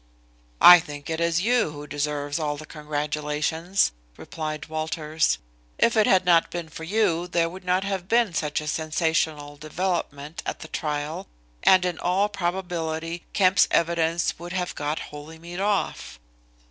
"I 0.63 0.79
think 0.79 1.11
it 1.11 1.19
is 1.21 1.41
you 1.41 1.69
who 1.73 1.85
deserves 1.85 2.39
all 2.39 2.57
the 2.57 2.65
congratulations," 2.65 3.91
replied 4.17 4.65
Walters. 4.65 5.37
"If 5.77 5.95
it 5.95 6.07
had 6.07 6.25
not 6.25 6.49
been 6.49 6.69
for 6.69 6.83
you 6.83 7.27
there 7.27 7.47
would 7.47 7.63
not 7.63 7.83
have 7.83 8.07
been 8.07 8.33
such 8.33 8.61
a 8.61 8.67
sensational 8.67 9.57
development 9.57 10.41
at 10.43 10.61
the 10.61 10.67
trial 10.69 11.27
and 11.61 11.85
in 11.85 11.99
all 11.99 12.29
probability 12.29 13.25
Kemp's 13.33 13.67
evidence 13.69 14.39
would 14.39 14.53
have 14.53 14.73
got 14.73 14.97
Holymead 15.13 15.59
off." 15.59 16.19